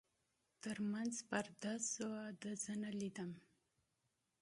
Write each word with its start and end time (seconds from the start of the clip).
تر 0.63 0.77
منځ 0.91 1.13
پرده 1.29 1.73
شول، 1.91 2.25
ده 2.41 2.51
زه 2.63 2.73
نه 2.83 2.91
لیدم. 2.99 3.31